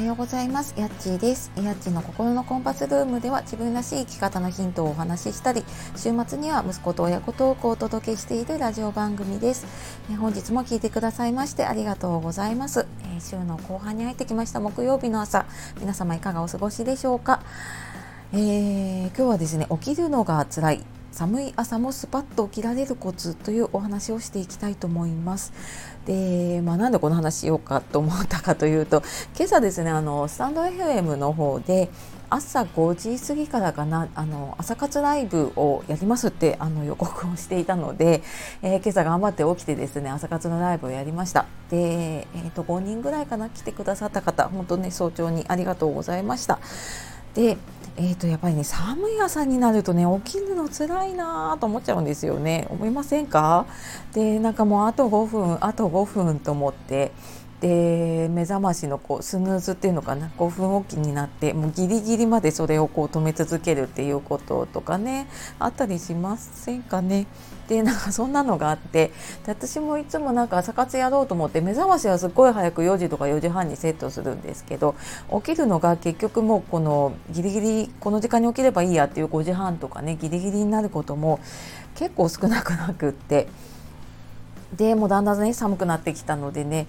[0.00, 0.74] はようございます。
[0.78, 1.52] やっちーです。
[1.62, 5.62] やっちーの心のコンパスルームでは自分らしい生き方のヒントをお話ししたり
[5.94, 9.66] 週末には息子と親子トークをお届けしているラジオ番組です、
[10.10, 14.60] え本日も聞いてくださいましてありがとうございます、え週の後半に入ってきました。
[14.60, 15.44] 木曜日の朝。
[15.80, 17.42] 皆様いかがお過ごしでしょうか、
[18.32, 20.99] えー、今日はですね起きるのが辛い。
[21.12, 25.52] 寒い朝もスパッと起きられるコツというお話をしていきたいと思います。
[26.06, 29.02] で、まあ、なんでこの話しようかと思ったかというと
[29.36, 31.90] 今朝ですねあのスタンド FM の方で
[32.30, 38.22] 朝5時過ぎからかなあの朝活ライブをやりますってあの予告をしていたので、
[38.62, 46.60] えー、今朝頑張って起きてですね朝活のライブをやりましたで、えーと、5人ぐらいかな来てくださった方本当ね早朝にありがとうございました
[47.34, 47.58] で
[47.96, 52.66] えーと、やっぱりね寒い朝になるとね起きるの辛いなと思っちゃうんですよね。
[52.70, 53.66] 思いませんか？
[54.14, 57.12] でなんかもうあと5分あと5分と思って
[57.60, 67.26] で目覚ましのこうスヌーズっていうのかな？5分おきになってもうギリギリまでそれをこう止め続けるっていうこととかねあったりしませんかね？
[67.68, 69.12] でなんかそんなのがあって
[69.46, 74.96] 私もいつもなんか朝活やろうと思って目覚ましはすっごい早く4時とか4時半にセットするんですけど
[75.30, 81.38] 起きるのが結局もうこのギリギリこの時間に起きればいいやっていう5時半とかねギリギリになることも
[81.94, 83.48] 結構少なくなくって。
[84.76, 86.86] でもうだんだんね寒くなってきたのでね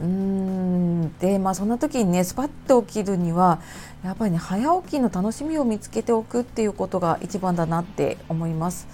[0.00, 3.60] うんでまあそんな時にねスパッと起きるには
[4.04, 8.86] やっぱりね早起きの楽しみを見つけておくっていうことが一番だなって思います。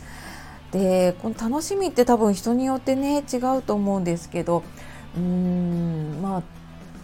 [0.72, 4.62] でこの楽しみって多分人によってね違うと思うんですけど
[5.16, 6.42] うーんまあ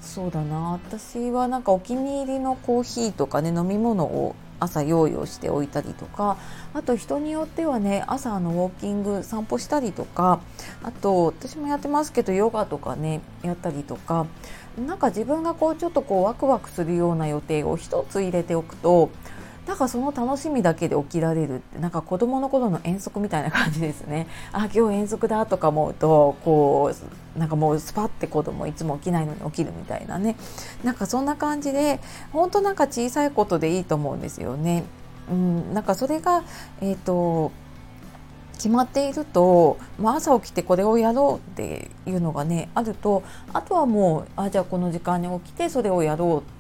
[0.01, 6.37] そうだな私はなんかお気に入りのコーヒーとかね飲み物を朝用意をしておいたりとか
[6.75, 10.41] あと人によってはね朝のウォーキング散歩したりとか
[10.83, 14.27] あと私もやってますけどヨガとかねやったりとか
[14.79, 19.11] なんか自分がこうちょっとこうワクワクするような予定を1つ入れておくと
[19.67, 26.93] なんかその楽しみだけで起きられるってなんか子どもの頃の遠足みたいな感じですねあ今日遠足だとか思うとこ
[27.37, 30.37] うなんかもうスパッて子供いつも起きないのに起きるみたいなね
[30.85, 32.01] なんかそんな感じで
[32.33, 34.85] 本当なんか小さいことでいいと思うんですよね。
[35.29, 36.45] うん、なんかそれが、
[36.81, 37.51] えーと
[38.57, 43.23] 決まっていると、まあ、朝起きてこれをやろうっていうのがねあると
[43.53, 46.56] あとはもうあじゃあこの時間に起きてそれをやろうって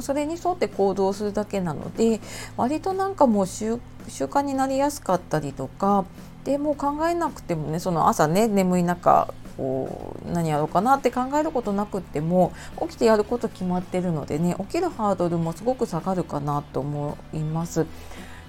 [0.00, 2.20] それに沿って行動するだけなので
[2.56, 3.78] 割となんかもう習
[4.08, 6.04] 慣になりやすかったりとか
[6.44, 17.86] でもう考えなくてもねその朝ね眠い中こう何やろうかなって考えることなくっても起きてやること決まってるのでね起きるハードルもすごく下がるかなと思います。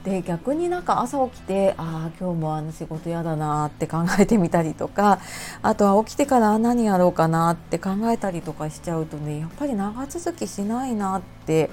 [0.05, 5.19] で逆になんか朝起きてああ今日もあの仕事嫌だなって考えてみたりとか
[5.63, 11.71] あとは起きてから何やろうかなって考えたりとかしちゃうとねやっぱり長続きしないなって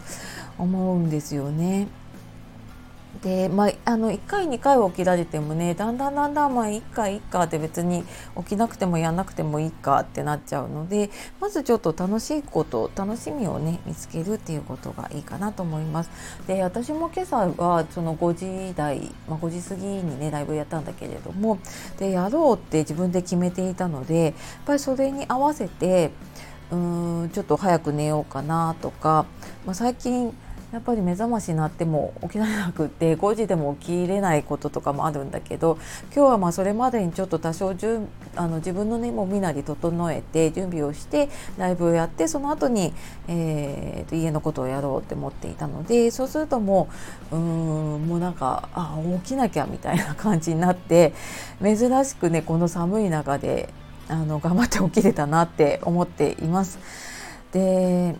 [0.59, 1.89] 思うんですよね。
[3.23, 8.05] でまあ、あの1回2回起きられてもねだんだんだんだんまあ1回1回って別に
[8.37, 11.09] 起きなくてもやんなくてもいいかってなっちゃうので
[11.41, 16.11] まずちょっと楽しいこと楽しみをね見つけるっていうことがいいかなと思います。
[16.49, 21.61] で私も今朝はその5時台、まあ、5時過ぎにねライブやったんだけれども
[22.01, 24.35] でやろうって自分で決めていたのでやっ
[24.67, 26.11] ぱりそれに合わせて
[26.73, 29.27] うーんちょっと早く寝ようかなとか、
[29.65, 30.35] まあ、最近
[30.73, 35.79] やっぱり目覚ましになっても起きられなくて5時でも起きれないこととかもあるんだけど
[36.15, 38.01] 今日はまあそれまでにちょっと多少じゅ
[38.37, 41.29] あの自分のねもう身なり整えて準備をして
[41.59, 42.95] ライブをやってその後に、
[43.29, 46.89] えー、と家のことをやろうって思っていたのでそうするとも
[47.31, 51.13] ううんもうなんかあ起きなきゃみたいな感じになって
[51.63, 53.69] 珍しくねこの寒い中で
[54.09, 56.79] あの頑張って起きれたなって思っています。
[57.53, 58.17] で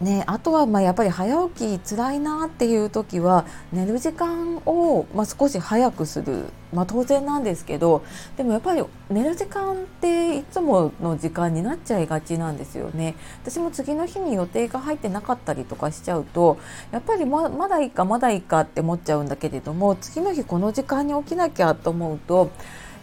[0.00, 8.04] ね、あとはまあやっぱり早起き辛いなっていう時は寝る時間をまあ少し早くする、まあ、当然なんですけど
[8.36, 13.14] でもやっぱり寝る時間っていつもの時間になっちゃいがちなんですよね。
[13.42, 16.58] 私も次の日に予定が入ってなかったりとかしちゃうと
[16.90, 22.50] やっぱりままだいいかまだいいかって思っちゃうんだけれども次の日この時間に起きなきゃと思うと,、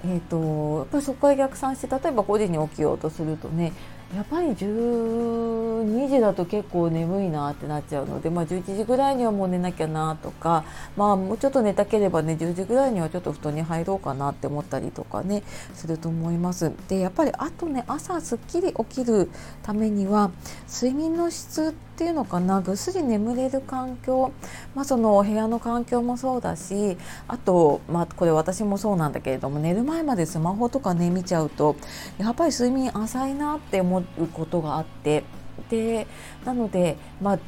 [0.06, 3.74] えーと、やっぱりそこから逆算して例えば5時に起きようとするとね
[4.16, 10.66] やっぱり12時だと結構眠いなってなっちゃうので、まあ、11時ぐらいにはもう寝なきゃなとか、
[10.96, 15.42] まあ、もうちょっと寝たければね10時ぐらいにはちょっと布団に入ろうかなって思ったりとかね
[15.74, 16.72] すると思います。
[16.90, 19.32] でやっぱりあとね朝すっきり起きる
[19.64, 20.30] ためには
[20.68, 24.32] 睡眠の質っていうのかなぐっすり眠れる環境、
[24.74, 31.76] まあ、そのお部屋の環境もそうだしあと、まあ、これ私もそうなんだけれども寝る前までスマホとかね見ちゃうと
[32.18, 35.24] やっぱり睡眠浅いなって思ってうことがあって
[35.70, 36.08] で
[36.46, 37.40] なので、まあ、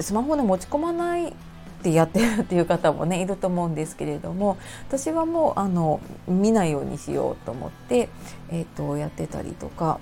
[0.00, 1.32] スマホで持ち込まないっ
[1.82, 4.56] てやってるっていう方もね いると思うんですけれども
[4.88, 8.08] 私はもうあの見ないようにしようと思って、
[8.50, 9.98] えーとやってたりとか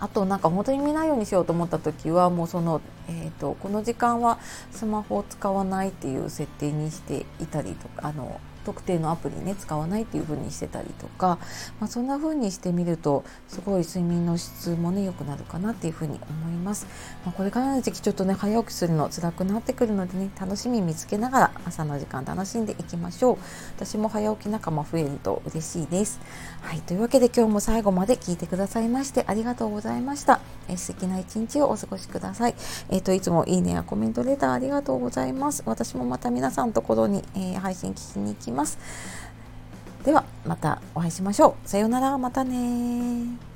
[0.00, 4.38] あとなんか本当に見ないようにしようと思った時はもうその、えーと、この時間は
[4.72, 11.38] スマホを使わないっていう設定にしていたりとかあの特定のアプリね使わないっていう風にしてたりとか、
[11.80, 16.86] まあ、そんな風にしてみるとすごい睡眠の質もね良くなるかなっていう風に思います、
[17.24, 23.38] まあ、これからの時期ちょっとね早起きするの辛くなってくるのでね楽しみ見つけながら朝の時間楽しんでいきましょう。
[23.76, 26.20] 私も早起き仲間増えると嬉しいです。
[26.60, 30.40] はいというわけで今日も最後まで聞いてくださいましてありがとうございました。
[30.68, 32.54] え素敵な一日をお過ごしください。
[32.90, 35.62] えっ、ー、といつもいいねやコメントレターありがとうございます。
[35.66, 38.78] 私もまた皆さんところに、えー、配信聞きに行きます。
[40.04, 41.68] ではまたお会いしましょう。
[41.68, 43.49] さようなら、またね